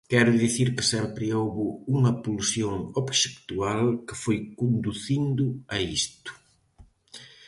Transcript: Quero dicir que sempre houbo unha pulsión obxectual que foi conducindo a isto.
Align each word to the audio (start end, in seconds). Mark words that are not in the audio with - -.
Quero 0.11 0.31
dicir 0.43 0.67
que 0.77 0.89
sempre 0.93 1.33
houbo 1.39 1.65
unha 1.95 2.13
pulsión 2.25 2.77
obxectual 3.01 3.81
que 4.07 4.15
foi 4.23 4.37
conducindo 4.59 5.45
a 5.75 5.77
isto. 5.99 6.31